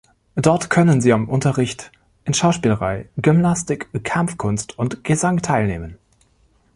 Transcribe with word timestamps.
Dort 0.35 0.71
können 0.71 0.99
sie 0.99 1.13
am 1.13 1.29
Unterricht 1.29 1.91
in 2.25 2.33
Schauspielerei, 2.33 3.07
Gymnastik, 3.17 4.03
Kampfkunst 4.03 4.75
und 4.79 5.03
Gesang 5.03 5.43
teilnehmen. 5.43 5.99